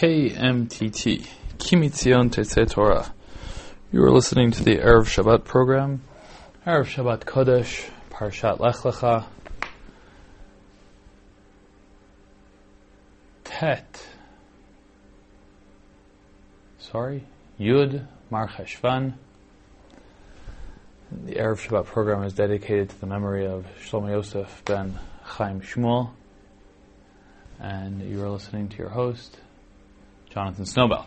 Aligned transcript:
KMTT, 0.00 1.26
Kimitzion 1.58 2.30
Tetzei 2.30 2.66
Torah. 2.66 3.12
You 3.92 4.02
are 4.02 4.10
listening 4.10 4.50
to 4.52 4.64
the 4.64 4.78
Erev 4.78 5.04
Shabbat 5.04 5.44
program, 5.44 6.00
Erev 6.66 6.86
Shabbat 6.86 7.24
Kodesh, 7.24 7.86
Parshat 8.10 8.60
Lech 8.60 8.76
Lecha, 8.76 9.26
Tet, 13.44 14.02
sorry, 16.78 17.26
Yud 17.60 18.06
Mar 18.30 18.48
Cheshvan. 18.48 19.12
The 21.12 21.34
Erev 21.34 21.68
Shabbat 21.68 21.84
program 21.84 22.22
is 22.22 22.32
dedicated 22.32 22.88
to 22.88 23.00
the 23.00 23.06
memory 23.06 23.46
of 23.46 23.66
Shlomo 23.84 24.08
Yosef 24.08 24.62
ben 24.64 24.98
Chaim 25.24 25.60
Shmuel, 25.60 26.08
and 27.60 28.00
you 28.00 28.24
are 28.24 28.30
listening 28.30 28.70
to 28.70 28.78
your 28.78 28.88
host, 28.88 29.36
Jonathan 30.30 30.64
Snowbell. 30.64 31.06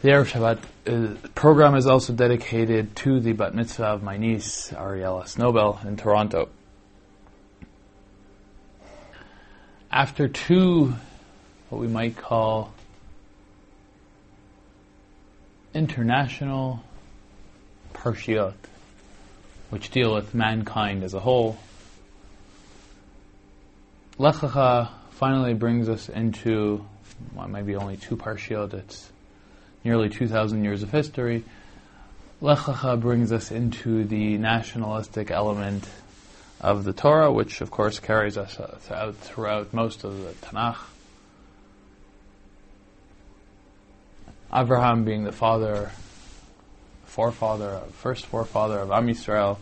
The 0.00 0.08
Erev 0.08 0.26
Shabbat 0.30 0.58
uh, 0.86 1.28
program 1.34 1.74
is 1.74 1.86
also 1.86 2.14
dedicated 2.14 2.96
to 2.96 3.20
the 3.20 3.32
bat 3.32 3.54
mitzvah 3.54 3.84
of 3.84 4.02
my 4.02 4.16
niece, 4.16 4.70
Ariella 4.70 5.24
Snowbell, 5.24 5.86
in 5.86 5.98
Toronto. 5.98 6.48
After 9.92 10.28
two, 10.28 10.94
what 11.68 11.78
we 11.78 11.88
might 11.88 12.16
call 12.16 12.72
international 15.74 16.82
parshiot, 17.92 18.54
which 19.68 19.90
deal 19.90 20.14
with 20.14 20.34
mankind 20.34 21.02
as 21.02 21.12
a 21.12 21.20
whole, 21.20 21.58
Lech 24.16 24.36
Lecha 24.36 24.88
finally 25.10 25.52
brings 25.52 25.90
us 25.90 26.08
into 26.08 26.86
well, 27.34 27.48
maybe 27.48 27.76
only 27.76 27.96
two 27.96 28.16
parshiot. 28.16 28.74
It's 28.74 29.10
nearly 29.84 30.08
2,000 30.08 30.64
years 30.64 30.82
of 30.82 30.90
history. 30.90 31.44
Lech 32.40 32.58
Lecha 32.58 33.00
brings 33.00 33.32
us 33.32 33.50
into 33.50 34.04
the 34.04 34.36
nationalistic 34.36 35.30
element 35.30 35.88
of 36.60 36.84
the 36.84 36.92
Torah, 36.92 37.32
which 37.32 37.60
of 37.60 37.70
course 37.70 37.98
carries 37.98 38.36
us 38.36 38.58
throughout, 38.80 39.16
throughout 39.16 39.72
most 39.72 40.04
of 40.04 40.18
the 40.18 40.32
Tanakh. 40.46 40.78
Abraham 44.52 45.04
being 45.04 45.24
the 45.24 45.32
father, 45.32 45.90
forefather, 47.04 47.80
first 47.92 48.26
forefather 48.26 48.78
of 48.78 48.90
Am 48.90 49.06
Yisrael. 49.06 49.58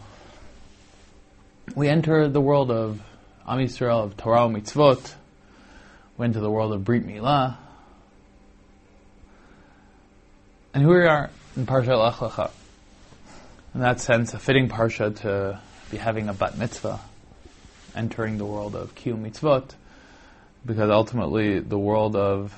We 1.74 1.88
enter 1.88 2.28
the 2.28 2.40
world 2.40 2.70
of 2.70 3.00
Am 3.46 3.58
Yisrael 3.58 4.04
of 4.04 4.16
Torah 4.16 4.48
mitzvot, 4.48 5.14
went 6.16 6.34
to 6.34 6.40
the 6.40 6.50
world 6.50 6.72
of 6.72 6.84
Brit 6.84 7.06
Milah. 7.06 7.56
And 10.72 10.82
here 10.82 11.00
we 11.00 11.06
are 11.06 11.30
in 11.56 11.66
Parsha 11.66 11.98
Lech 11.98 12.14
Lecha. 12.14 12.50
In 13.74 13.80
that 13.80 14.00
sense, 14.00 14.34
a 14.34 14.38
fitting 14.38 14.68
Parsha 14.68 15.16
to 15.20 15.60
be 15.90 15.96
having 15.96 16.28
a 16.28 16.34
bat 16.34 16.56
mitzvah, 16.56 17.00
entering 17.94 18.38
the 18.38 18.44
world 18.44 18.76
of 18.76 18.94
Kiyum 18.94 19.28
mitzvot, 19.28 19.70
because 20.64 20.90
ultimately 20.90 21.58
the 21.58 21.78
world 21.78 22.16
of 22.16 22.54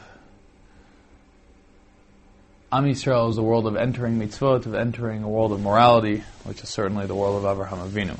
Am 2.70 2.84
Yisrael 2.84 3.30
is 3.30 3.36
the 3.36 3.42
world 3.42 3.66
of 3.66 3.76
entering 3.76 4.18
mitzvot, 4.18 4.66
of 4.66 4.74
entering 4.74 5.22
a 5.22 5.28
world 5.28 5.52
of 5.52 5.60
morality, 5.60 6.22
which 6.44 6.62
is 6.62 6.68
certainly 6.68 7.06
the 7.06 7.14
world 7.14 7.42
of 7.42 7.56
Avraham 7.56 7.88
Avinu. 7.88 8.18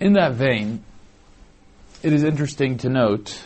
In 0.00 0.14
that 0.14 0.32
vein, 0.32 0.82
it 2.02 2.12
is 2.12 2.22
interesting 2.22 2.78
to 2.78 2.88
note 2.88 3.42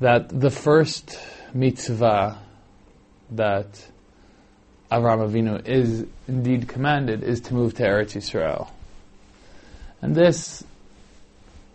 that 0.00 0.28
the 0.28 0.50
first 0.50 1.18
mitzvah 1.52 2.38
that 3.32 3.86
Avraham 4.90 5.30
Avinu 5.30 5.66
is 5.66 6.06
indeed 6.26 6.66
commanded 6.66 7.22
is 7.22 7.40
to 7.42 7.54
move 7.54 7.74
to 7.74 7.82
Eretz 7.82 8.16
Yisrael. 8.16 8.70
And 10.02 10.14
this 10.14 10.64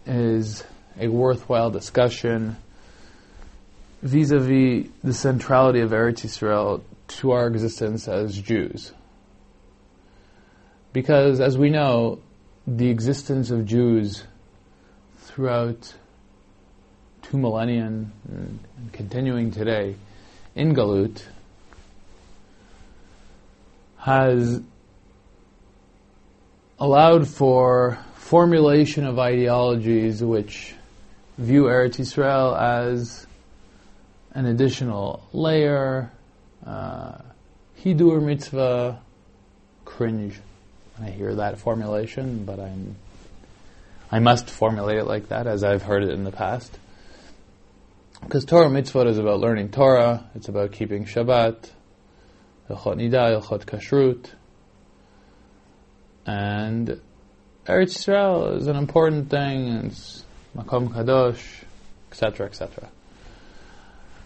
is 0.05 0.63
a 0.99 1.07
worthwhile 1.07 1.69
discussion 1.69 2.57
vis-a-vis 4.01 4.89
the 5.03 5.13
centrality 5.13 5.79
of 5.79 5.91
Eretz 5.91 6.25
Yisrael 6.25 6.81
to 7.07 7.31
our 7.31 7.47
existence 7.47 8.07
as 8.07 8.39
Jews. 8.39 8.91
Because 10.93 11.39
as 11.39 11.57
we 11.57 11.69
know, 11.69 12.19
the 12.65 12.89
existence 12.89 13.51
of 13.51 13.65
Jews 13.65 14.23
throughout 15.19 15.93
two 17.29 17.37
millennia 17.37 17.85
and, 17.85 18.11
and 18.29 18.59
continuing 18.93 19.51
today 19.51 19.95
in 20.53 20.75
Galut 20.75 21.23
has 23.97 24.61
allowed 26.77 27.27
for 27.27 27.97
formulation 28.15 29.05
of 29.05 29.17
ideologies 29.17 30.23
which 30.23 30.75
view 31.37 31.63
Eretz 31.63 31.97
Yisrael 31.97 32.59
as 32.59 33.25
an 34.33 34.45
additional 34.45 35.27
layer, 35.33 36.11
uh, 36.65 37.17
Hidur 37.83 38.21
mitzvah, 38.23 38.99
cringe. 39.83 40.39
I 41.01 41.09
hear 41.09 41.35
that 41.35 41.57
formulation, 41.57 42.45
but 42.45 42.59
I'm 42.59 42.95
I 44.11 44.19
must 44.19 44.49
formulate 44.49 44.97
it 44.99 45.05
like 45.05 45.29
that 45.29 45.47
as 45.47 45.63
I've 45.63 45.81
heard 45.81 46.03
it 46.03 46.11
in 46.11 46.23
the 46.23 46.31
past. 46.31 46.77
Because 48.25 48.43
Torah 48.43 48.71
mitzvah 48.71 49.07
is 49.07 49.19
about 49.19 49.39
learning 49.39 49.69
Torah, 49.69 50.27
it's 50.33 50.49
about 50.49 50.71
keeping 50.71 51.05
Shabbat, 51.05 51.69
Ilchot 52.67 52.97
Nida, 52.97 53.39
Ilchot 53.39 53.65
Kashrut, 53.65 54.31
and 56.25 56.99
Eretz 57.67 57.93
Yisrael 57.95 58.57
is 58.57 58.65
an 58.65 58.77
important 58.77 59.29
thing, 59.29 59.67
it's 59.85 60.23
Makom 60.57 60.89
Kadosh, 60.89 61.65
etc., 62.11 62.47
etc. 62.47 62.89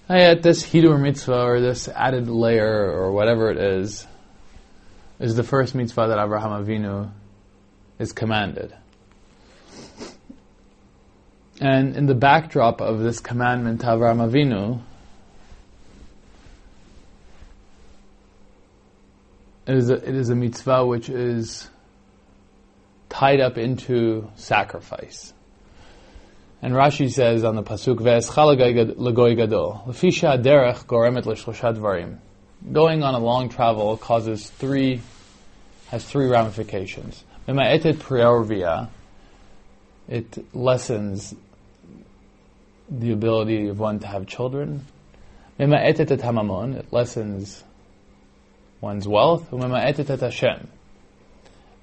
And 0.07 0.19
yet 0.19 0.43
this 0.43 0.63
Hidur 0.63 0.97
mitzvah, 0.97 1.43
or 1.43 1.59
this 1.59 1.89
added 1.89 2.29
layer, 2.29 2.89
or 2.89 3.11
whatever 3.11 3.51
it 3.51 3.57
is, 3.57 4.07
is 5.19 5.35
the 5.35 5.43
first 5.43 5.75
mitzvah 5.75 6.07
that 6.07 6.23
Abraham 6.23 6.65
Avinu 6.65 7.11
is 7.99 8.13
commanded. 8.13 8.73
And 11.59 11.95
in 11.97 12.05
the 12.05 12.15
backdrop 12.15 12.79
of 12.79 12.99
this 12.99 13.19
commandment 13.19 13.81
to 13.81 13.87
Avinu, 13.87 14.81
it 19.67 19.75
is, 19.75 19.89
a, 19.89 19.95
it 19.95 20.15
is 20.15 20.29
a 20.29 20.35
mitzvah 20.35 20.85
which 20.85 21.09
is 21.09 21.69
tied 23.09 23.41
up 23.41 23.57
into 23.57 24.29
sacrifice. 24.37 25.33
And 26.61 26.73
Rashi 26.73 27.11
says 27.11 27.43
on 27.43 27.55
the 27.55 27.63
pasuk, 27.63 27.97
"Ve'eschal 27.97 28.55
legoy 28.95 29.35
gadol, 29.35 29.83
lefisha 29.85 30.41
derech 30.41 30.85
goremet 30.85 31.25
l'shlosha 31.25 31.75
dvarim." 31.75 32.19
Going 32.71 33.03
on 33.03 33.15
a 33.15 33.19
long 33.19 33.49
travel 33.49 33.97
causes 33.97 34.49
three, 34.49 35.01
has 35.87 36.05
three 36.05 36.27
ramifications. 36.27 37.23
It 40.09 40.55
lessens 40.55 41.35
the 42.89 43.11
ability 43.11 43.67
of 43.67 43.79
one 43.79 43.99
to 43.99 44.07
have 44.07 44.25
children. 44.27 44.85
It 45.57 45.67
lessens 46.91 47.63
one's 48.81 49.07
wealth. 49.07 49.51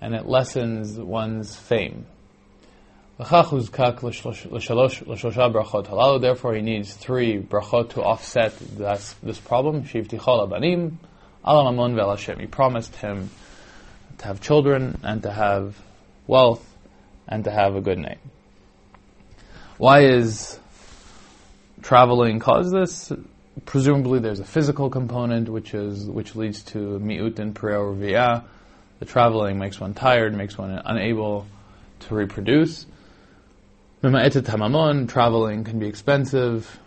And 0.00 0.14
it 0.14 0.26
lessens 0.26 0.98
one's 0.98 1.56
fame. 1.56 2.06
Therefore, 3.18 3.44
he 6.54 6.60
needs 6.60 6.94
three 6.94 7.38
brachot 7.40 7.90
to 7.90 8.02
offset 8.02 8.58
this, 8.58 9.14
this 9.22 9.38
problem. 9.38 9.84
He 9.84 10.02
promised 12.46 12.96
him 12.96 13.30
to 14.18 14.26
have 14.26 14.40
children 14.40 15.00
and 15.02 15.22
to 15.22 15.30
have 15.30 15.78
wealth 16.26 16.76
and 17.26 17.44
to 17.44 17.50
have 17.50 17.74
a 17.74 17.80
good 17.80 17.98
name. 17.98 18.18
Why 19.78 20.00
is 20.00 20.58
traveling 21.86 22.40
cause 22.40 22.72
this? 22.72 23.12
Presumably, 23.64 24.18
there's 24.18 24.40
a 24.40 24.44
physical 24.44 24.90
component 24.90 25.48
which 25.48 25.72
is 25.72 26.10
which 26.10 26.34
leads 26.34 26.64
to 26.64 26.98
miut 26.98 27.38
and 27.38 27.56
via. 27.56 28.42
The 28.98 29.04
traveling 29.04 29.60
makes 29.60 29.78
one 29.78 29.94
tired, 29.94 30.34
makes 30.34 30.58
one 30.58 30.82
unable 30.84 31.46
to 32.00 32.14
reproduce. 32.14 32.86
Traveling 34.02 35.64
can 35.64 35.78
be 35.78 35.86
expensive. 35.86 36.80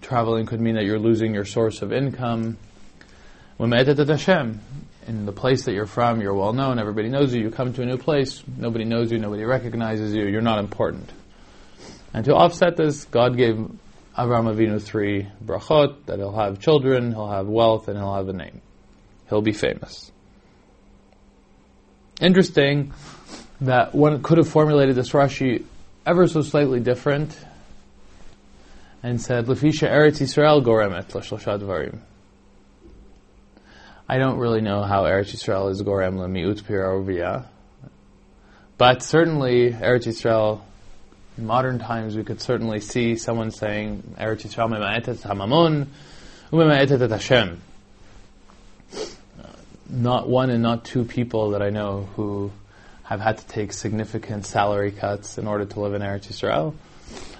Traveling 0.00 0.46
could 0.46 0.60
mean 0.60 0.76
that 0.76 0.84
you're 0.84 1.00
losing 1.00 1.34
your 1.34 1.44
source 1.44 1.82
of 1.82 1.92
income. 1.92 2.56
In 3.58 3.70
the 5.26 5.32
place 5.32 5.64
that 5.64 5.72
you're 5.72 5.86
from, 5.86 6.20
you're 6.20 6.34
well 6.34 6.52
known, 6.52 6.78
everybody 6.78 7.08
knows 7.08 7.34
you. 7.34 7.42
You 7.42 7.50
come 7.50 7.72
to 7.72 7.82
a 7.82 7.86
new 7.86 7.98
place, 7.98 8.44
nobody 8.56 8.84
knows 8.84 9.10
you, 9.10 9.18
nobody 9.18 9.42
recognizes 9.44 10.14
you, 10.14 10.26
you're 10.26 10.40
not 10.40 10.60
important. 10.60 11.10
And 12.12 12.24
to 12.26 12.34
offset 12.36 12.76
this, 12.76 13.04
God 13.06 13.36
gave 13.36 13.68
Avram 14.16 14.54
Avinu 14.54 14.80
three 14.80 15.28
brachot 15.44 16.06
that 16.06 16.18
he'll 16.18 16.36
have 16.36 16.60
children, 16.60 17.12
he'll 17.12 17.30
have 17.30 17.48
wealth, 17.48 17.88
and 17.88 17.98
he'll 17.98 18.14
have 18.14 18.28
a 18.28 18.32
name. 18.32 18.60
He'll 19.28 19.42
be 19.42 19.52
famous. 19.52 20.12
Interesting 22.20 22.92
that 23.60 23.94
one 23.94 24.22
could 24.22 24.38
have 24.38 24.48
formulated 24.48 24.94
this 24.94 25.10
Rashi 25.10 25.64
ever 26.06 26.28
so 26.28 26.42
slightly 26.42 26.78
different 26.78 27.36
and 29.02 29.20
said, 29.20 29.46
Lefisha 29.46 29.88
Eretz 29.88 30.20
Yisrael 30.20 30.62
goremet 30.62 31.12
l'shlosha. 31.14 31.98
I 34.08 34.18
don't 34.18 34.38
really 34.38 34.60
know 34.60 34.82
how 34.82 35.04
Eretz 35.04 35.34
Yisrael 35.34 35.70
is 35.70 35.82
gorem 35.82 36.16
lemiut 36.16 36.62
pirovia, 36.62 37.46
but 38.78 39.02
certainly 39.02 39.72
Eretz 39.72 40.06
Yisrael 40.06 40.60
in 41.36 41.46
modern 41.46 41.78
times, 41.78 42.16
we 42.16 42.22
could 42.22 42.40
certainly 42.40 42.80
see 42.80 43.16
someone 43.16 43.50
saying, 43.50 44.14
Eretz 44.18 44.46
Yisrael 44.46 44.70
mema'etet 44.70 45.18
hamamun, 45.18 45.86
umema'etet 46.52 47.00
et 47.00 47.10
Hashem. 47.10 47.60
Not 49.90 50.28
one 50.28 50.50
and 50.50 50.62
not 50.62 50.84
two 50.84 51.04
people 51.04 51.50
that 51.50 51.62
I 51.62 51.70
know 51.70 52.08
who 52.14 52.52
have 53.04 53.20
had 53.20 53.38
to 53.38 53.46
take 53.46 53.72
significant 53.72 54.46
salary 54.46 54.92
cuts 54.92 55.36
in 55.36 55.46
order 55.46 55.64
to 55.64 55.80
live 55.80 55.94
in 55.94 56.02
Eretz 56.02 56.28
Yisrael. 56.28 56.74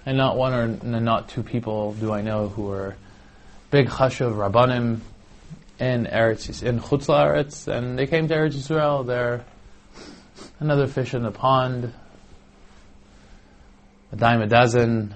And 0.05 0.19
not 0.19 0.37
one 0.37 0.53
or 0.53 0.67
not 1.01 1.29
two 1.29 1.43
people 1.43 1.95
do 1.95 2.13
I 2.13 2.21
know 2.21 2.49
who 2.49 2.71
are 2.71 2.97
big 3.71 3.89
chashuv 3.89 4.35
rabbanim 4.35 5.01
in 5.79 6.07
Eretz 6.07 6.63
in 6.63 6.81
Chutz 6.81 7.07
La'aretz, 7.07 7.67
and 7.67 7.99
they 7.99 8.07
came 8.07 8.29
to 8.29 8.35
Eretz 8.35 8.55
Yisrael. 8.55 9.07
They're 9.07 9.45
another 10.61 10.87
fish 10.87 11.15
in 11.15 11.23
the 11.23 11.31
pond 11.31 11.93
a 14.15 14.17
dime 14.17 14.43
a 14.43 14.47
dozen, 14.47 15.13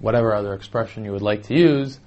whatever 0.00 0.34
other 0.34 0.54
expression 0.54 1.04
you 1.04 1.12
would 1.12 1.22
like 1.22 1.44
to 1.44 1.54
use, 1.54 2.00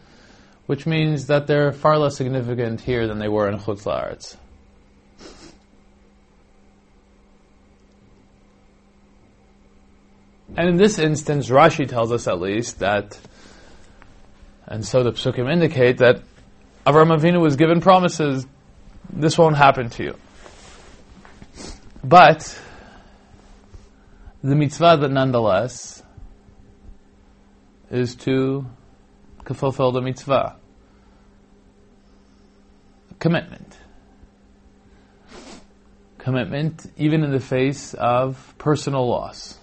which 0.66 0.86
means 0.86 1.28
that 1.28 1.48
they're 1.48 1.72
far 1.72 1.98
less 1.98 2.18
significant 2.18 2.82
here 2.82 3.08
than 3.08 3.18
they 3.18 3.30
were 3.30 3.48
in 3.48 3.58
Chutz 3.58 3.84
La'aretz. 3.84 4.36
And 10.58 10.68
in 10.68 10.76
this 10.76 11.00
instance, 11.00 11.48
Rashi 11.48 11.88
tells 11.88 12.12
us 12.12 12.28
at 12.28 12.42
least 12.42 12.80
that, 12.80 13.18
and 14.68 14.86
so 14.86 15.02
the 15.02 15.14
psukim 15.14 15.50
indicate 15.50 16.00
that 16.00 16.22
Avram 16.86 17.18
Avinu 17.18 17.42
was 17.42 17.56
given 17.56 17.80
promises, 17.80 18.46
this 19.10 19.38
won't 19.38 19.56
happen 19.56 19.90
to 19.92 20.04
you. 20.04 20.16
But 22.04 22.60
the 24.44 24.56
mitzvah 24.56 24.98
that 25.00 25.10
nonetheless 25.10 26.04
is 27.90 28.16
to 28.16 28.66
fulfill 29.54 29.92
the 29.92 30.02
mitzvah. 30.02 30.58
Commitment. 33.20 33.78
Commitment 36.18 36.92
even 36.98 37.24
in 37.24 37.32
the 37.32 37.40
face 37.40 37.94
of 37.94 38.54
personal 38.58 39.08
loss. 39.08 39.58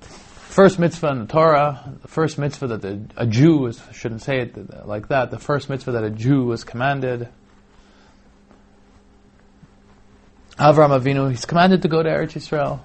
First 0.00 0.78
mitzvah 0.78 1.08
in 1.08 1.20
the 1.20 1.26
Torah, 1.26 1.94
the 2.00 2.08
first 2.08 2.38
mitzvah 2.38 2.66
that 2.68 2.82
the, 2.82 3.00
a 3.16 3.26
Jew 3.26 3.72
shouldn't 3.92 4.22
say 4.22 4.40
it 4.40 4.86
like 4.86 5.08
that, 5.08 5.30
the 5.30 5.38
first 5.38 5.70
mitzvah 5.70 5.92
that 5.92 6.04
a 6.04 6.10
Jew 6.10 6.44
was 6.44 6.62
commanded 6.64 7.28
Avram 10.62 10.96
Avinu, 10.96 11.28
he's 11.28 11.44
commanded 11.44 11.82
to 11.82 11.88
go 11.88 12.04
to 12.04 12.08
Eretz 12.08 12.34
Yisrael. 12.34 12.78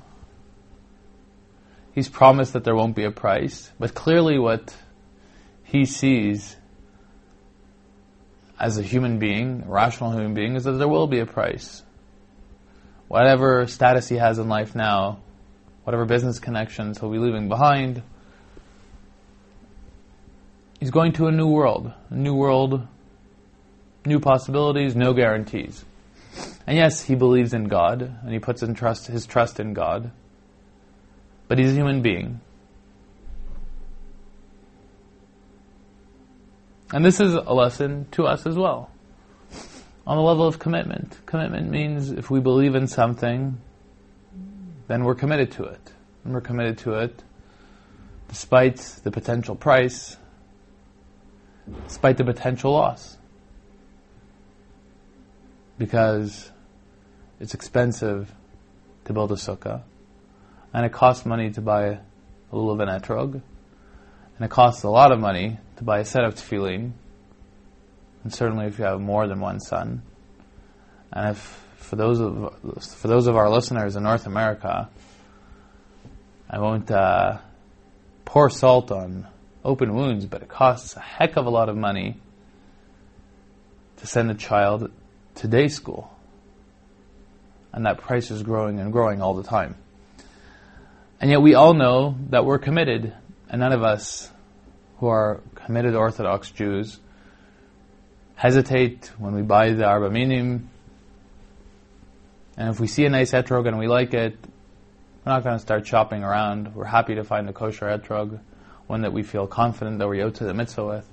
He's 1.94 2.10
promised 2.10 2.54
that 2.54 2.64
there 2.64 2.76
won't 2.76 2.96
be 2.96 3.04
a 3.04 3.12
price, 3.12 3.72
but 3.78 3.94
clearly 3.94 4.40
what 4.40 4.76
he 5.64 5.86
sees 5.86 6.56
as 8.60 8.80
a 8.80 8.82
human 8.82 9.20
being, 9.20 9.64
a 9.68 9.70
rational 9.70 10.10
human 10.12 10.34
being, 10.34 10.56
is 10.56 10.64
that 10.64 10.72
there 10.72 10.88
will 10.88 11.06
be 11.06 11.20
a 11.20 11.28
price. 11.28 11.84
Whatever 13.10 13.68
status 13.68 14.10
he 14.10 14.16
has 14.16 14.40
in 14.40 14.50
life 14.50 14.74
now, 14.74 15.20
whatever 15.84 16.06
business 16.06 16.40
connections 16.40 17.00
he'll 17.00 17.12
be 17.12 17.20
leaving 17.20 17.48
behind, 17.48 18.02
he's 20.80 20.90
going 20.90 21.14
to 21.14 21.28
a 21.28 21.32
new 21.32 21.48
world. 21.48 21.94
A 22.10 22.16
new 22.16 22.34
world, 22.34 22.88
new 24.04 24.20
possibilities, 24.20 24.96
no 24.96 25.14
guarantees. 25.14 25.86
And 26.66 26.78
yes, 26.78 27.04
he 27.04 27.16
believes 27.16 27.54
in 27.54 27.66
God 27.66 28.02
and 28.02 28.32
he 28.32 28.40
puts 28.40 28.62
in 28.62 28.74
trust, 28.74 29.08
his 29.08 29.26
trust 29.26 29.60
in 29.60 29.74
God. 29.74 30.12
But 31.48 31.60
he's 31.60 31.72
a 31.72 31.76
human 31.76 32.02
being. 32.02 32.42
And 36.94 37.04
this 37.04 37.20
is 37.20 37.34
a 37.34 37.54
lesson 37.54 38.08
to 38.12 38.26
us 38.26 38.46
as 38.46 38.56
well. 38.56 38.92
On 40.06 40.16
the 40.16 40.24
level 40.24 40.48
of 40.48 40.60
commitment. 40.60 41.18
Commitment 41.26 41.70
means 41.70 42.12
if 42.12 42.30
we 42.30 42.40
believe 42.40 42.76
in 42.76 42.88
something, 42.88 43.60
then 44.88 45.04
we're 45.04 45.16
committed 45.16 45.52
to 45.54 45.64
it. 45.64 45.92
And 46.24 46.34
we're 46.34 46.42
committed 46.42 46.78
to 46.80 46.94
it 46.94 47.24
despite 48.28 48.78
the 49.04 49.12
potential 49.12 49.56
price, 49.56 50.18
despite 51.88 52.18
the 52.18 52.24
potential 52.24 52.74
loss. 52.74 53.17
Because 55.78 56.52
it's 57.40 57.54
expensive 57.54 58.34
to 59.06 59.14
build 59.14 59.32
a 59.32 59.36
sukkah, 59.36 59.84
and 60.74 60.86
it 60.86 60.92
costs 60.92 61.26
money 61.26 61.52
to 61.52 61.62
buy 61.62 61.86
a 61.86 62.00
lulav 62.54 62.82
and 62.82 63.04
etrog, 63.04 63.34
and 63.34 64.46
it 64.46 64.50
costs 64.50 64.84
a 64.84 64.90
lot 64.90 65.12
of 65.12 65.20
money 65.20 65.58
to 65.78 65.84
buy 65.84 66.00
a 66.00 66.06
set 66.06 66.24
of 66.24 66.36
tefillin, 66.36 66.92
and 68.24 68.34
certainly 68.34 68.66
if 68.66 68.80
you 68.80 68.86
have 68.86 69.00
more 69.00 69.28
than 69.28 69.40
one 69.40 69.60
son. 69.60 70.02
And 71.14 71.30
if 71.30 71.64
for 71.78 71.96
those 71.96 72.20
of 72.20 72.54
for 72.82 73.08
those 73.08 73.28
of 73.28 73.36
our 73.36 73.50
listeners 73.50 73.96
in 73.96 74.04
North 74.04 74.26
America, 74.26 74.90
I 76.50 76.60
won't 76.60 76.92
uh, 76.92 77.38
pour 78.26 78.50
salt 78.50 78.92
on 78.92 79.28
open 79.64 79.94
wounds, 79.94 80.26
but 80.26 80.42
it 80.42 80.50
costs 80.50 80.96
a 80.96 81.00
heck 81.00 81.38
of 81.38 81.46
a 81.46 81.50
lot 81.50 81.70
of 81.70 81.78
money 81.78 82.20
to 83.98 84.08
send 84.08 84.30
a 84.30 84.36
child 84.36 84.92
to 85.38 85.48
day 85.48 85.68
school 85.68 86.12
and 87.78 87.86
that 87.86 88.00
price 88.00 88.32
is 88.32 88.42
growing 88.42 88.80
and 88.80 88.92
growing 88.92 89.22
all 89.22 89.36
the 89.36 89.44
time. 89.44 89.76
And 91.22 91.30
yet 91.30 91.42
we 91.42 91.54
all 91.54 91.76
know 91.76 92.16
that 92.30 92.44
we're 92.44 92.58
committed, 92.58 93.14
and 93.50 93.60
none 93.60 93.72
of 93.72 93.84
us 93.84 94.32
who 94.98 95.08
are 95.08 95.42
committed 95.54 95.96
Orthodox 95.96 96.50
Jews 96.50 97.00
hesitate 98.36 99.12
when 99.20 99.36
we 99.36 99.44
buy 99.44 99.74
the 99.74 99.86
Arba 99.86 100.10
Minim. 100.10 100.70
And 102.56 102.70
if 102.70 102.80
we 102.80 102.88
see 102.88 103.06
a 103.06 103.10
nice 103.10 103.32
etrog 103.32 103.68
and 103.68 103.78
we 103.78 103.88
like 103.88 104.16
it, 104.16 104.38
we're 105.24 105.34
not 105.34 105.44
going 105.44 105.56
to 105.56 105.62
start 105.62 105.86
shopping 105.86 106.24
around. 106.24 106.74
We're 106.74 106.86
happy 106.86 107.16
to 107.16 107.24
find 107.24 107.48
a 107.48 107.54
kosher 107.54 107.86
etrog, 107.86 108.40
one 108.88 109.02
that 109.02 109.14
we 109.14 109.22
feel 109.22 109.46
confident 109.46 110.00
that 110.00 110.08
we're 110.08 110.26
out 110.26 110.36
to 110.36 110.46
the 110.46 110.54
mitzvah 110.54 110.86
with. 110.86 111.10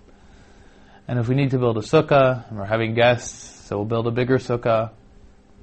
And 1.09 1.19
if 1.19 1.29
we 1.29 1.35
need 1.35 1.51
to 1.51 1.59
build 1.59 1.77
a 1.77 1.83
sukkah 1.83 2.49
and 2.49 2.59
we're 2.59 2.65
having 2.65 2.95
guests, 2.95 3.54
so 3.65 3.79
we'll 3.79 3.87
build 3.87 4.07
a 4.07 4.11
bigger 4.11 4.39
sukkah. 4.39 4.91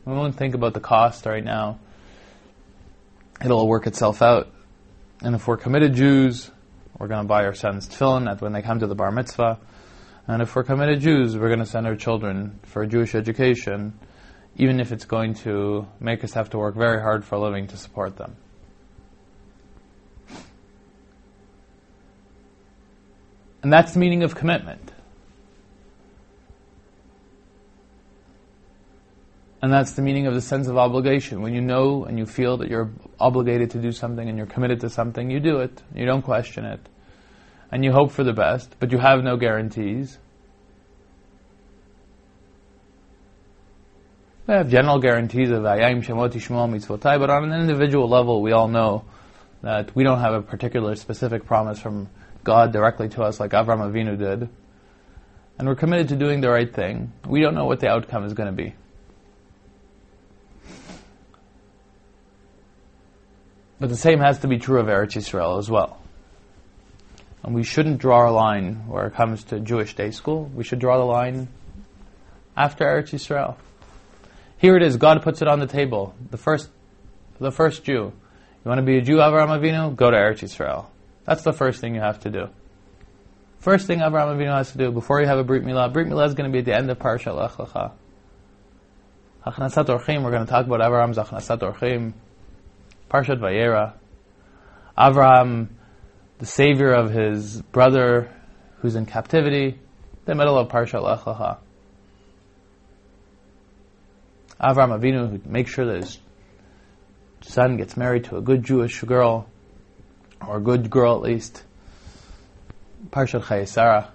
We 0.06 0.14
won't 0.14 0.36
think 0.36 0.56
about 0.56 0.74
the 0.74 0.80
cost 0.80 1.28
right 1.28 1.44
now. 1.44 1.78
It'll 3.46 3.68
work 3.68 3.86
itself 3.86 4.24
out. 4.24 4.52
And 5.22 5.36
if 5.36 5.48
we're 5.48 5.58
committed 5.58 5.94
Jews, 5.94 6.50
we're 6.98 7.08
going 7.08 7.22
to 7.22 7.28
buy 7.28 7.46
our 7.46 7.54
sons 7.54 7.88
tefillin 7.88 8.42
when 8.42 8.54
they 8.54 8.64
come 8.64 8.80
to 8.80 8.88
the 8.88 8.96
bar 8.96 9.12
mitzvah. 9.12 9.60
And 10.28 10.42
if 10.42 10.56
we're 10.56 10.64
committed 10.64 11.02
Jews, 11.02 11.38
we're 11.38 11.50
going 11.50 11.60
to 11.60 11.66
send 11.66 11.86
our 11.86 11.96
children 11.96 12.60
for 12.64 12.82
a 12.82 12.88
Jewish 12.88 13.14
education, 13.14 13.94
even 14.56 14.80
if 14.80 14.92
it's 14.92 15.06
going 15.06 15.36
to 15.36 15.88
make 16.00 16.24
us 16.24 16.34
have 16.34 16.50
to 16.52 16.58
work 16.58 16.74
very 16.74 17.00
hard 17.00 17.24
for 17.24 17.36
a 17.36 17.40
living 17.40 17.68
to 17.68 17.78
support 17.78 18.18
them. 18.18 18.36
And 23.62 23.72
that's 23.72 23.94
the 23.94 24.00
meaning 24.00 24.24
of 24.24 24.34
commitment. 24.34 24.91
And 29.62 29.72
that's 29.72 29.92
the 29.92 30.02
meaning 30.02 30.26
of 30.26 30.34
the 30.34 30.42
sense 30.42 30.68
of 30.68 30.78
obligation. 30.78 31.42
When 31.42 31.54
you 31.54 31.62
know 31.62 32.06
and 32.06 32.18
you 32.18 32.26
feel 32.26 32.58
that 32.58 32.70
you're 32.70 32.90
obligated 33.20 33.70
to 33.72 33.80
do 33.80 33.92
something 33.92 34.28
and 34.28 34.38
you're 34.38 34.48
committed 34.48 34.80
to 34.82 34.90
something, 34.90 35.30
you 35.30 35.40
do 35.40 35.60
it. 35.60 35.84
You 35.94 36.06
don't 36.06 36.24
question 36.24 36.66
it. 36.66 36.80
And 37.72 37.86
you 37.86 37.92
hope 37.92 38.12
for 38.12 38.24
the 38.24 38.34
best, 38.34 38.76
but 38.80 38.92
you 38.92 38.98
have 38.98 39.24
no 39.24 39.38
guarantees. 39.38 40.18
We 44.48 44.56
have 44.56 44.70
general 44.70 45.00
guarantees 45.00 45.52
of 45.52 45.62
ayayim 45.62 46.04
shemot 46.04 46.34
yishmol 46.34 46.70
mitzvotai, 46.70 47.20
but 47.20 47.30
on 47.30 47.52
an 47.52 47.62
individual 47.62 48.10
level, 48.10 48.42
we 48.42 48.52
all 48.52 48.68
know 48.68 49.06
that 49.62 49.96
we 49.96 50.04
don't 50.04 50.20
have 50.20 50.34
a 50.34 50.42
particular 50.42 50.96
specific 50.96 51.46
promise 51.46 51.80
from 51.80 52.10
God 52.44 52.74
directly 52.74 53.08
to 53.10 53.22
us 53.22 53.40
like 53.40 53.52
Avram 53.52 53.80
Avinu 53.80 54.18
did. 54.18 54.50
And 55.60 55.68
we're 55.68 55.76
committed 55.76 56.10
to 56.10 56.16
doing 56.16 56.42
the 56.42 56.50
right 56.50 56.74
thing. 56.74 57.14
We 57.28 57.42
don't 57.42 57.54
know 57.54 57.66
what 57.66 57.80
the 57.80 57.88
outcome 57.88 58.26
is 58.26 58.34
going 58.34 58.48
to 58.48 58.64
be. 58.64 58.74
But 63.82 63.90
the 63.90 63.98
same 63.98 64.20
has 64.20 64.38
to 64.42 64.48
be 64.48 64.60
true 64.60 64.80
of 64.80 64.86
Eretz 64.86 65.18
Yisrael 65.18 65.58
as 65.58 65.68
well. 65.68 66.00
And 67.42 67.56
we 67.56 67.64
shouldn't 67.64 67.98
draw 67.98 68.30
a 68.30 68.32
line 68.32 68.88
where 68.88 69.08
it 69.08 69.16
comes 69.16 69.44
to 69.46 69.60
Jewish 69.60 69.96
day 69.96 70.12
school. 70.12 70.46
We 70.54 70.64
should 70.64 70.78
draw 70.78 71.00
the 71.00 71.04
line 71.04 71.48
after 72.56 72.86
Eretz 72.86 73.10
Yisrael. 73.10 73.56
Here 74.60 74.78
it 74.78 74.84
is. 74.84 74.98
God 74.98 75.24
puts 75.24 75.42
it 75.42 75.48
on 75.48 75.60
the 75.60 75.66
table. 75.66 76.14
The 76.30 76.38
first, 76.38 76.70
the 77.40 77.52
first 77.52 77.84
Jew. 77.84 77.94
You 77.94 78.14
want 78.70 78.78
to 78.78 78.86
be 78.86 79.00
a 79.00 79.02
Jew, 79.02 79.16
Avraham 79.16 79.48
Avinu? 79.48 79.96
Go 79.96 80.12
to 80.12 80.16
Eretz 80.16 80.44
Yisrael. 80.44 80.86
That's 81.26 81.42
the 81.42 81.52
first 81.52 81.82
thing 81.82 81.96
you 81.96 82.02
have 82.02 82.20
to 82.20 82.30
do. 82.30 82.50
First 83.58 83.88
thing 83.88 83.98
Avraham 83.98 84.38
Avinu 84.38 84.56
has 84.56 84.74
to 84.74 84.78
do 84.78 84.92
before 84.92 85.22
you 85.22 85.26
have 85.26 85.40
a 85.40 85.44
Brit 85.44 85.64
Milah. 85.64 85.92
Brit 85.92 86.06
Milah 86.06 86.28
is 86.28 86.36
going 86.36 86.48
to 86.48 86.54
be 86.54 86.60
at 86.60 86.66
the 86.66 86.76
end 86.76 86.92
of 86.92 87.00
Parshat 87.00 87.36
Lech 87.36 87.54
Lecha. 87.54 87.94
Achnasat 89.44 89.86
Orchim, 89.86 90.24
we're 90.24 90.30
going 90.30 90.46
to 90.46 90.52
talk 90.52 90.68
about 90.68 90.82
Avraham's 90.82 91.18
Achnasat 91.18 91.62
Orchim. 91.62 92.14
Parshat 93.12 93.40
Vayera. 93.40 93.94
Avraham, 94.98 95.68
the 96.40 96.46
savior 96.46 96.94
of 96.94 97.12
his 97.12 97.62
brother 97.62 98.32
who's 98.78 98.96
in 98.96 99.06
captivity. 99.06 99.80
The 100.26 100.34
middle 100.34 100.58
of 100.58 100.70
Parshat 100.70 101.04
Lech 101.04 101.20
Lecha. 101.20 101.58
Avinu, 104.62 105.30
who 105.30 105.50
makes 105.50 105.72
sure 105.72 105.86
that 105.86 105.98
his 105.98 106.20
son 107.42 107.76
gets 107.76 107.98
married 107.98 108.26
to 108.26 108.38
a 108.38 108.42
good 108.42 108.64
Jewish 108.64 109.02
girl, 109.02 109.48
or 110.48 110.58
a 110.58 110.62
good 110.62 110.90
girl 110.90 111.16
at 111.16 111.22
least. 111.22 111.64
Parshat 113.10 113.42
Chayei 113.42 113.68
Sara. 113.68 114.12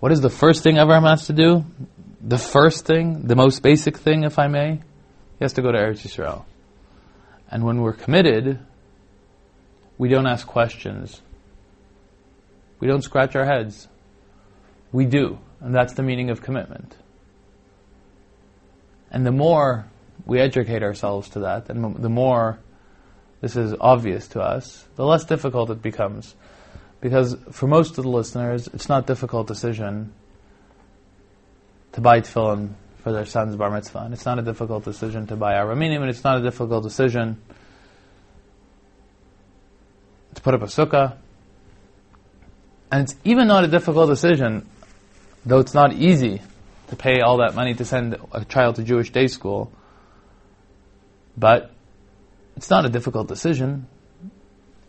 What 0.00 0.12
is 0.12 0.20
the 0.20 0.30
first 0.30 0.62
thing 0.62 0.74
Avraham 0.74 1.08
has 1.08 1.26
to 1.28 1.32
do? 1.32 1.64
The 2.20 2.38
first 2.38 2.84
thing, 2.84 3.26
the 3.26 3.36
most 3.36 3.62
basic 3.62 3.96
thing, 3.96 4.24
if 4.24 4.38
I 4.38 4.48
may, 4.48 4.74
he 4.74 5.44
has 5.44 5.54
to 5.54 5.62
go 5.62 5.72
to 5.72 5.78
Eretz 5.78 6.02
Yisrael. 6.02 6.44
And 7.50 7.64
when 7.64 7.80
we're 7.80 7.94
committed, 7.94 8.58
we 9.96 10.08
don't 10.08 10.26
ask 10.26 10.46
questions. 10.46 11.22
We 12.80 12.86
don't 12.86 13.02
scratch 13.02 13.34
our 13.34 13.44
heads. 13.44 13.88
We 14.92 15.06
do. 15.06 15.38
And 15.60 15.74
that's 15.74 15.94
the 15.94 16.02
meaning 16.02 16.30
of 16.30 16.42
commitment. 16.42 16.94
And 19.10 19.26
the 19.26 19.32
more 19.32 19.86
we 20.26 20.40
educate 20.40 20.82
ourselves 20.82 21.28
to 21.30 21.40
that, 21.40 21.70
and 21.70 21.96
the 21.96 22.08
more 22.08 22.58
this 23.40 23.56
is 23.56 23.74
obvious 23.80 24.28
to 24.28 24.40
us, 24.40 24.86
the 24.96 25.04
less 25.04 25.24
difficult 25.24 25.70
it 25.70 25.80
becomes. 25.80 26.34
Because 27.00 27.36
for 27.50 27.66
most 27.66 27.96
of 27.96 28.04
the 28.04 28.10
listeners, 28.10 28.68
it's 28.74 28.88
not 28.88 29.04
a 29.04 29.06
difficult 29.06 29.46
decision 29.46 30.12
to 31.92 32.00
buy 32.00 32.20
tefillin 32.20 32.74
for 33.08 33.14
their 33.14 33.24
son's 33.24 33.56
bar 33.56 33.70
mitzvah. 33.70 34.00
And 34.00 34.12
it's 34.12 34.26
not 34.26 34.38
a 34.38 34.42
difficult 34.42 34.84
decision 34.84 35.26
to 35.28 35.36
buy 35.36 35.54
araminim, 35.54 36.02
and 36.02 36.10
it's 36.10 36.24
not 36.24 36.38
a 36.38 36.42
difficult 36.42 36.82
decision 36.82 37.40
to 40.34 40.42
put 40.42 40.52
up 40.52 40.60
a 40.60 40.66
sukkah. 40.66 41.16
And 42.92 43.04
it's 43.04 43.16
even 43.24 43.48
not 43.48 43.64
a 43.64 43.68
difficult 43.68 44.10
decision, 44.10 44.68
though 45.46 45.60
it's 45.60 45.72
not 45.72 45.94
easy 45.94 46.42
to 46.88 46.96
pay 46.96 47.20
all 47.20 47.38
that 47.38 47.54
money 47.54 47.72
to 47.74 47.84
send 47.86 48.18
a 48.32 48.44
child 48.44 48.76
to 48.76 48.82
Jewish 48.82 49.10
day 49.10 49.26
school. 49.26 49.72
But 51.34 51.70
it's 52.58 52.68
not 52.68 52.84
a 52.84 52.90
difficult 52.90 53.26
decision. 53.26 53.86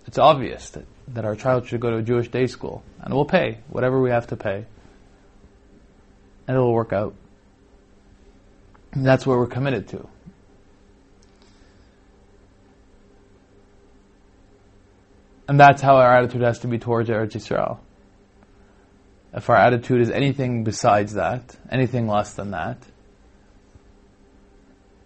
It's 0.08 0.18
obvious 0.18 0.72
that, 0.72 0.84
that 1.10 1.24
our 1.24 1.38
child 1.38 1.68
should 1.68 1.80
go 1.80 1.90
to 1.92 1.98
a 1.98 2.02
Jewish 2.02 2.28
day 2.28 2.48
school. 2.48 2.84
And 3.00 3.14
we'll 3.14 3.24
pay 3.24 3.60
whatever 3.70 4.02
we 4.02 4.10
have 4.10 4.28
to 4.28 4.36
pay. 4.36 4.66
And 6.48 6.58
it'll 6.58 6.74
work 6.74 6.92
out. 6.92 7.16
And 8.92 9.06
that's 9.06 9.26
what 9.26 9.38
we're 9.38 9.48
committed 9.48 9.88
to. 9.90 10.08
And 15.48 15.60
that's 15.60 15.82
how 15.82 15.98
our 15.98 16.16
attitude 16.16 16.42
has 16.42 16.60
to 16.60 16.68
be 16.68 16.78
towards 16.78 17.10
Eretz 17.10 17.32
Yisrael 17.32 17.80
if 19.34 19.50
our 19.50 19.56
attitude 19.56 20.02
is 20.02 20.10
anything 20.10 20.64
besides 20.64 21.14
that, 21.14 21.56
anything 21.72 22.08
less 22.08 22.34
than 22.34 22.52
that, 22.52 22.78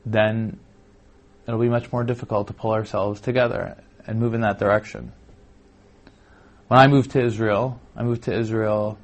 then 0.05 0.59
it'll 1.47 1.59
be 1.59 1.69
much 1.69 1.91
more 1.91 2.03
difficult 2.03 2.47
to 2.47 2.53
pull 2.53 2.71
ourselves 2.71 3.19
together 3.19 3.81
and 4.07 4.19
move 4.19 4.33
in 4.33 4.41
that 4.41 4.59
direction. 4.59 5.11
When 6.67 6.79
I 6.79 6.87
moved 6.87 7.11
to 7.11 7.23
Israel, 7.23 7.79
I 7.95 8.03
moved 8.03 8.23
to 8.23 8.33
Israel 8.33 8.97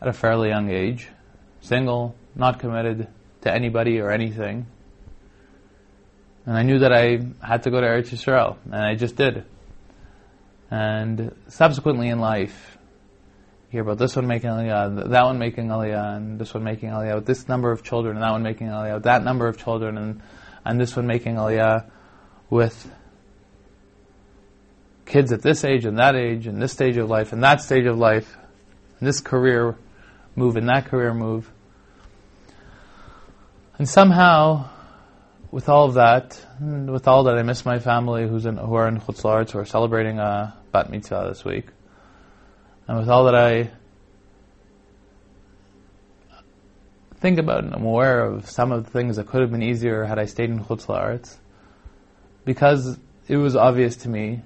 at 0.00 0.08
a 0.08 0.12
fairly 0.12 0.48
young 0.48 0.70
age, 0.70 1.08
single, 1.60 2.14
not 2.34 2.58
committed 2.58 3.08
to 3.42 3.52
anybody 3.52 4.00
or 4.00 4.10
anything. 4.10 4.66
And 6.46 6.56
I 6.56 6.62
knew 6.62 6.80
that 6.80 6.92
I 6.92 7.20
had 7.46 7.64
to 7.64 7.70
go 7.70 7.80
to 7.80 7.86
Eretz 7.86 8.10
Yisrael, 8.10 8.56
and 8.64 8.74
I 8.74 8.94
just 8.94 9.16
did. 9.16 9.44
And 10.70 11.34
subsequently 11.48 12.08
in 12.08 12.18
life, 12.18 12.78
you 13.70 13.76
hear 13.76 13.82
about 13.82 13.98
this 13.98 14.16
one 14.16 14.26
making 14.26 14.50
aliyah, 14.50 15.10
that 15.10 15.24
one 15.24 15.38
making 15.38 15.68
aliyah, 15.68 16.16
and 16.16 16.38
this 16.38 16.54
one 16.54 16.64
making 16.64 16.90
aliyah 16.90 17.16
with 17.16 17.26
this 17.26 17.46
number 17.48 17.70
of 17.70 17.82
children, 17.82 18.16
and 18.16 18.22
that 18.22 18.30
one 18.30 18.42
making 18.42 18.68
aliyah 18.68 18.94
with 18.94 19.02
that 19.04 19.22
number 19.22 19.46
of 19.46 19.58
children, 19.58 19.98
and, 19.98 20.22
and 20.64 20.80
this 20.80 20.96
one 20.96 21.06
making 21.06 21.36
aliyah 21.36 21.90
with 22.48 22.90
kids 25.06 25.32
at 25.32 25.42
this 25.42 25.64
age 25.64 25.84
and 25.84 25.98
that 25.98 26.16
age, 26.16 26.46
and 26.46 26.60
this 26.60 26.72
stage 26.72 26.96
of 26.96 27.08
life, 27.08 27.32
and 27.32 27.42
that 27.42 27.60
stage 27.60 27.86
of 27.86 27.98
life, 27.98 28.36
and 28.98 29.08
this 29.08 29.20
career 29.20 29.76
move 30.36 30.56
and 30.56 30.68
that 30.68 30.86
career 30.86 31.12
move. 31.12 31.50
And 33.80 33.88
somehow, 33.88 34.68
with 35.50 35.70
all 35.70 35.86
of 35.86 35.94
that, 35.94 36.38
with 36.60 37.08
all 37.08 37.24
that, 37.24 37.38
I 37.38 37.42
miss 37.42 37.64
my 37.64 37.78
family 37.78 38.28
who's 38.28 38.44
in, 38.44 38.58
who 38.58 38.74
are 38.74 38.86
in 38.86 39.00
Chutz 39.00 39.52
who 39.52 39.58
are 39.58 39.64
celebrating 39.64 40.18
a 40.18 40.54
bat 40.70 40.90
mitzvah 40.90 41.24
this 41.30 41.46
week. 41.46 41.68
And 42.86 42.98
with 42.98 43.08
all 43.08 43.24
that 43.24 43.34
I 43.34 43.70
think 47.20 47.38
about 47.38 47.64
and 47.64 47.72
I'm 47.72 47.86
aware 47.86 48.22
of 48.22 48.50
some 48.50 48.70
of 48.70 48.84
the 48.84 48.90
things 48.90 49.16
that 49.16 49.28
could 49.28 49.40
have 49.40 49.50
been 49.50 49.62
easier 49.62 50.04
had 50.04 50.18
I 50.18 50.26
stayed 50.26 50.50
in 50.50 50.62
Chutz 50.62 51.38
because 52.44 52.98
it 53.28 53.38
was 53.38 53.56
obvious 53.56 53.96
to 53.96 54.10
me 54.10 54.42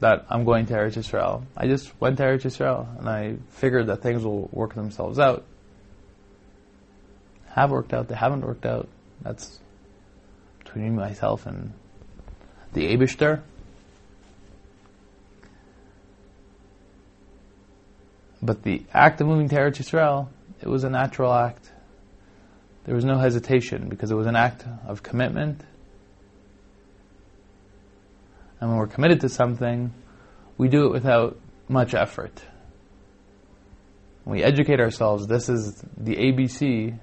that 0.00 0.24
I'm 0.30 0.44
going 0.46 0.64
to 0.64 0.72
Eretz 0.72 0.96
Yisrael. 0.96 1.44
I 1.54 1.66
just 1.66 1.92
went 2.00 2.16
to 2.16 2.22
Eretz 2.22 2.44
Yisrael 2.44 2.98
and 2.98 3.06
I 3.10 3.36
figured 3.50 3.88
that 3.88 4.00
things 4.00 4.24
will 4.24 4.48
work 4.54 4.74
themselves 4.74 5.18
out. 5.18 5.44
Have 7.56 7.70
worked 7.70 7.94
out, 7.94 8.08
they 8.08 8.14
haven't 8.14 8.42
worked 8.42 8.66
out. 8.66 8.86
That's 9.22 9.58
between 10.58 10.94
myself 10.94 11.46
and 11.46 11.72
the 12.74 12.94
Aibishter. 12.94 13.40
But 18.42 18.62
the 18.62 18.84
act 18.92 19.22
of 19.22 19.26
moving 19.26 19.48
to 19.48 19.56
Eretz 19.56 19.78
Yisrael, 19.78 20.28
it 20.60 20.68
was 20.68 20.84
a 20.84 20.90
natural 20.90 21.32
act. 21.32 21.72
There 22.84 22.94
was 22.94 23.06
no 23.06 23.16
hesitation 23.16 23.88
because 23.88 24.10
it 24.10 24.16
was 24.16 24.26
an 24.26 24.36
act 24.36 24.66
of 24.86 25.02
commitment. 25.02 25.62
And 28.60 28.68
when 28.68 28.78
we're 28.78 28.86
committed 28.86 29.22
to 29.22 29.30
something, 29.30 29.94
we 30.58 30.68
do 30.68 30.84
it 30.84 30.92
without 30.92 31.38
much 31.68 31.94
effort. 31.94 32.42
We 34.26 34.42
educate 34.42 34.78
ourselves, 34.78 35.26
this 35.26 35.48
is 35.48 35.82
the 35.96 36.16
ABC, 36.16 36.98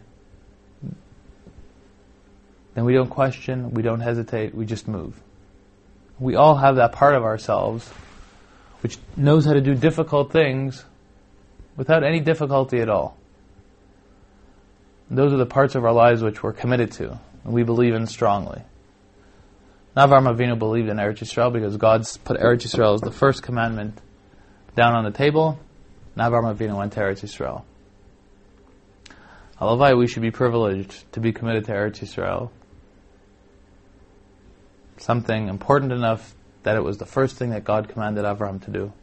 then 2.73 2.85
we 2.85 2.93
don't 2.93 3.09
question, 3.09 3.71
we 3.71 3.81
don't 3.81 3.99
hesitate, 3.99 4.55
we 4.55 4.65
just 4.65 4.87
move. 4.87 5.19
We 6.19 6.35
all 6.35 6.55
have 6.55 6.77
that 6.77 6.91
part 6.91 7.15
of 7.15 7.23
ourselves 7.23 7.89
which 8.81 8.97
knows 9.15 9.45
how 9.45 9.53
to 9.53 9.61
do 9.61 9.73
difficult 9.75 10.31
things 10.31 10.83
without 11.77 12.03
any 12.03 12.19
difficulty 12.19 12.79
at 12.81 12.89
all. 12.89 13.17
Those 15.09 15.31
are 15.31 15.37
the 15.37 15.45
parts 15.45 15.75
of 15.75 15.85
our 15.85 15.93
lives 15.93 16.21
which 16.21 16.43
we're 16.43 16.53
committed 16.53 16.91
to 16.93 17.19
and 17.43 17.53
we 17.53 17.63
believe 17.63 17.93
in 17.93 18.07
strongly. 18.07 18.61
Avram 19.95 20.33
Avinu 20.33 20.57
believed 20.57 20.89
in 20.89 20.97
Eretz 20.97 21.19
Yisrael 21.19 21.53
because 21.53 21.77
God's 21.77 22.17
put 22.17 22.39
Eretz 22.39 22.65
Yisrael 22.65 22.95
as 22.95 23.01
the 23.01 23.11
first 23.11 23.43
commandment 23.43 24.01
down 24.75 24.95
on 24.95 25.03
the 25.03 25.11
table. 25.11 25.59
Avram 26.17 26.53
Avinu 26.53 26.75
went 26.75 26.93
to 26.93 26.99
Eretz 26.99 27.21
Yisrael. 27.21 27.63
Alavai, 29.61 29.97
we 29.97 30.07
should 30.07 30.23
be 30.23 30.31
privileged 30.31 31.11
to 31.13 31.19
be 31.19 31.31
committed 31.31 31.65
to 31.65 31.71
Eretz 31.71 31.99
Yisrael. 31.99 32.49
Something 34.97 35.47
important 35.47 35.91
enough 35.91 36.35
that 36.63 36.75
it 36.75 36.83
was 36.83 36.97
the 36.97 37.05
first 37.05 37.35
thing 37.35 37.49
that 37.49 37.63
God 37.63 37.89
commanded 37.89 38.23
Avram 38.23 38.63
to 38.65 38.71
do. 38.71 38.93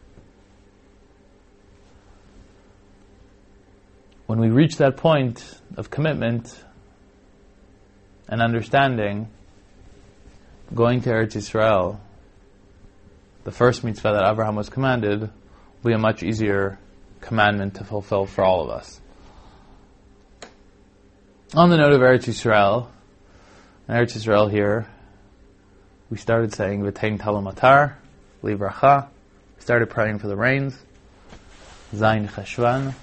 when 4.31 4.39
we 4.39 4.49
reach 4.49 4.77
that 4.77 4.97
point 4.97 5.61
of 5.77 5.91
commitment 5.91 6.65
and 8.29 8.41
understanding, 8.41 9.29
going 10.73 11.01
to 11.01 11.11
Eretz 11.11 11.35
Yisrael, 11.35 11.99
the 13.43 13.51
first 13.51 13.83
mitzvah 13.83 14.13
that 14.13 14.31
Abraham 14.31 14.55
was 14.55 14.69
commanded, 14.69 15.23
will 15.23 15.31
be 15.83 15.93
a 15.95 15.99
much 15.99 16.23
easier 16.23 16.79
commandment 17.21 17.75
to 17.75 17.83
fulfill 17.83 18.25
for 18.25 18.45
all 18.45 18.63
of 18.63 18.71
us. 18.71 19.01
On 21.55 21.69
the 21.69 21.77
note 21.77 21.93
of 21.93 22.01
Eretz 22.01 22.29
Yisrael, 22.29 22.87
Eretz 23.89 24.17
Yisrael 24.17 24.49
here, 24.49 24.87
we 26.11 26.17
started 26.17 26.53
saying 26.53 26.83
V'tein 26.83 27.19
Talomatar, 27.19 27.95
Livracha. 28.43 29.07
We 29.57 29.63
started 29.63 29.91
praying 29.91 30.19
for 30.19 30.27
the 30.27 30.37
rains. 30.37 30.77
Zayin 31.95 32.29
Cheshvan. 32.29 32.95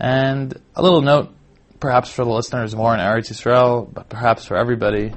And 0.00 0.60
a 0.74 0.82
little 0.82 1.00
note, 1.00 1.32
perhaps 1.78 2.10
for 2.10 2.24
the 2.24 2.30
listeners 2.30 2.74
more 2.74 2.92
in 2.92 2.98
Eretz 2.98 3.30
Yisrael, 3.30 3.92
but 3.92 4.08
perhaps 4.08 4.44
for 4.44 4.56
everybody. 4.56 5.12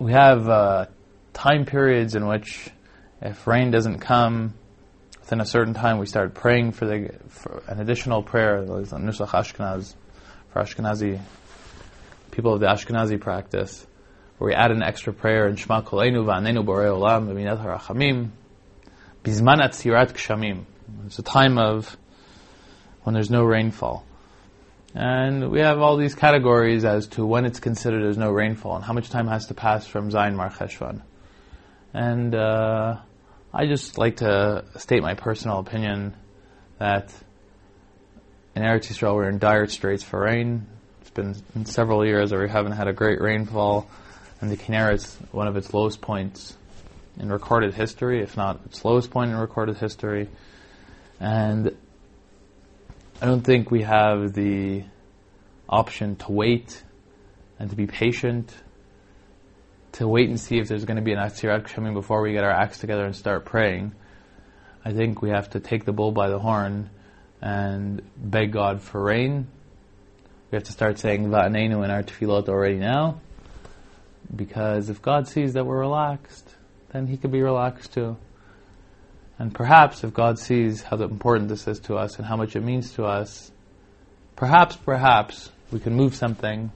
We 0.00 0.12
have 0.12 0.48
uh, 0.48 0.86
time 1.32 1.64
periods 1.64 2.16
in 2.16 2.26
which, 2.26 2.68
if 3.20 3.46
rain 3.46 3.70
doesn't 3.70 4.00
come 4.00 4.54
within 5.20 5.40
a 5.40 5.46
certain 5.46 5.74
time, 5.74 5.98
we 5.98 6.06
start 6.06 6.34
praying 6.34 6.72
for 6.72 6.86
the 6.86 7.14
for 7.28 7.62
an 7.68 7.78
additional 7.78 8.24
prayer. 8.24 8.64
Nusach 8.64 9.28
Ashkenaz 9.28 9.94
for 10.52 10.62
Ashkenazi 10.62 11.20
people 12.32 12.54
of 12.54 12.60
the 12.60 12.66
Ashkenazi 12.66 13.20
practice, 13.20 13.86
where 14.38 14.48
we 14.48 14.54
add 14.54 14.72
an 14.72 14.82
extra 14.82 15.12
prayer 15.12 15.46
in 15.46 15.54
Shema 15.54 15.82
Kolenu 15.82 16.24
Va'anenu 16.24 16.64
Borei 16.64 16.90
Olam 16.90 17.28
V'minat 17.28 17.64
HaRachamim 17.64 18.30
Bizman 19.22 19.58
Atzirat 19.58 20.14
Geshamim. 20.14 20.64
It's 21.06 21.20
a 21.20 21.22
time 21.22 21.58
of 21.58 21.96
when 23.04 23.14
there's 23.14 23.30
no 23.30 23.44
rainfall. 23.44 24.04
And 24.94 25.50
we 25.50 25.60
have 25.60 25.78
all 25.78 25.96
these 25.96 26.14
categories 26.14 26.84
as 26.84 27.06
to 27.08 27.24
when 27.24 27.44
it's 27.44 27.60
considered 27.60 28.02
there's 28.02 28.18
no 28.18 28.30
rainfall 28.30 28.76
and 28.76 28.84
how 28.84 28.92
much 28.92 29.10
time 29.10 29.26
has 29.28 29.46
to 29.46 29.54
pass 29.54 29.86
from 29.86 30.10
Zayin 30.10 30.34
Mar 30.34 30.50
Cheshvan. 30.50 31.02
And 31.94 32.34
uh, 32.34 32.96
I 33.54 33.66
just 33.66 33.96
like 33.96 34.16
to 34.16 34.64
state 34.76 35.02
my 35.02 35.14
personal 35.14 35.58
opinion 35.60 36.14
that 36.78 37.12
in 38.54 38.62
Eretz 38.62 38.88
Yisrael 38.88 39.14
we're 39.14 39.28
in 39.28 39.38
dire 39.38 39.66
straits 39.66 40.02
for 40.02 40.20
rain. 40.20 40.66
Been 41.14 41.66
several 41.66 42.06
years 42.06 42.32
where 42.32 42.40
we 42.40 42.48
haven't 42.48 42.72
had 42.72 42.88
a 42.88 42.92
great 42.94 43.20
rainfall, 43.20 43.86
and 44.40 44.50
the 44.50 44.56
Kinneret 44.56 44.94
is 44.94 45.18
one 45.30 45.46
of 45.46 45.58
its 45.58 45.74
lowest 45.74 46.00
points 46.00 46.56
in 47.18 47.30
recorded 47.30 47.74
history, 47.74 48.22
if 48.22 48.34
not 48.34 48.60
its 48.64 48.82
lowest 48.82 49.10
point 49.10 49.30
in 49.30 49.36
recorded 49.36 49.76
history. 49.76 50.28
And 51.20 51.76
I 53.20 53.26
don't 53.26 53.42
think 53.42 53.70
we 53.70 53.82
have 53.82 54.32
the 54.32 54.84
option 55.68 56.16
to 56.16 56.32
wait 56.32 56.82
and 57.58 57.68
to 57.68 57.76
be 57.76 57.86
patient, 57.86 58.54
to 59.92 60.08
wait 60.08 60.30
and 60.30 60.40
see 60.40 60.58
if 60.58 60.68
there's 60.68 60.86
going 60.86 60.96
to 60.96 61.02
be 61.02 61.12
an 61.12 61.18
Atzirat 61.18 61.66
coming 61.66 61.92
before 61.92 62.22
we 62.22 62.32
get 62.32 62.42
our 62.42 62.50
acts 62.50 62.78
together 62.78 63.04
and 63.04 63.14
start 63.14 63.44
praying. 63.44 63.92
I 64.82 64.92
think 64.92 65.20
we 65.20 65.28
have 65.28 65.50
to 65.50 65.60
take 65.60 65.84
the 65.84 65.92
bull 65.92 66.10
by 66.10 66.30
the 66.30 66.38
horn 66.38 66.88
and 67.42 68.00
beg 68.16 68.52
God 68.52 68.80
for 68.80 69.02
rain. 69.02 69.46
We 70.52 70.56
have 70.56 70.64
to 70.64 70.72
start 70.72 70.98
saying 70.98 71.30
Va'anenu 71.30 71.82
in 71.82 71.90
our 71.90 72.02
tefillot 72.02 72.46
already 72.50 72.76
now, 72.76 73.22
because 74.36 74.90
if 74.90 75.00
God 75.00 75.26
sees 75.26 75.54
that 75.54 75.64
we're 75.64 75.80
relaxed, 75.80 76.46
then 76.90 77.06
He 77.06 77.16
could 77.16 77.32
be 77.32 77.40
relaxed 77.40 77.94
too. 77.94 78.18
And 79.38 79.54
perhaps 79.54 80.04
if 80.04 80.12
God 80.12 80.38
sees 80.38 80.82
how 80.82 80.98
important 80.98 81.48
this 81.48 81.66
is 81.66 81.80
to 81.80 81.96
us 81.96 82.18
and 82.18 82.26
how 82.26 82.36
much 82.36 82.54
it 82.54 82.60
means 82.60 82.92
to 82.92 83.06
us, 83.06 83.50
perhaps, 84.36 84.76
perhaps 84.76 85.50
we 85.70 85.80
can 85.80 85.94
move 85.94 86.14
something 86.14 86.70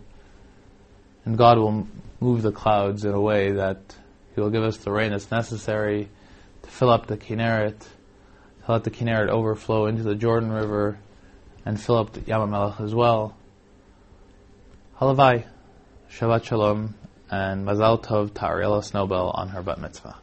and 1.26 1.36
God 1.36 1.58
will 1.58 1.86
move 2.18 2.40
the 2.40 2.52
clouds 2.52 3.04
in 3.04 3.12
a 3.12 3.20
way 3.20 3.52
that 3.52 3.94
He 4.34 4.40
will 4.40 4.48
give 4.48 4.62
us 4.62 4.78
the 4.78 4.90
rain 4.90 5.10
that's 5.10 5.30
necessary 5.30 6.08
to 6.62 6.70
fill 6.70 6.88
up 6.88 7.08
the 7.08 7.18
Kinneret, 7.18 7.78
to 7.78 8.72
let 8.72 8.84
the 8.84 8.90
Kinneret 8.90 9.28
overflow 9.28 9.84
into 9.84 10.02
the 10.02 10.14
Jordan 10.14 10.50
River 10.50 10.98
and 11.66 11.78
fill 11.78 11.98
up 11.98 12.14
the 12.14 12.22
Yam 12.22 12.54
as 12.54 12.94
well. 12.94 13.36
Halavai, 14.98 15.44
Shabbat 16.10 16.44
Shalom, 16.44 16.94
and 17.30 17.66
Mazal 17.66 18.02
Tov 18.02 18.32
to 18.32 18.40
Ariella 18.40 18.82
Snowbell 18.82 19.30
on 19.34 19.50
her 19.50 19.60
bat 19.60 19.78
mitzvah. 19.78 20.16